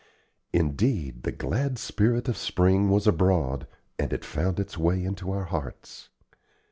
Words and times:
Indeed, 0.51 1.21
the 1.21 1.31
glad 1.31 1.77
spirit 1.77 2.27
of 2.27 2.35
Spring 2.35 2.89
was 2.89 3.05
abroad, 3.05 3.67
and 3.99 4.11
it 4.11 4.25
found 4.25 4.59
its 4.59 4.75
way 4.75 5.03
into 5.03 5.29
our 5.31 5.43
hearts. 5.45 6.09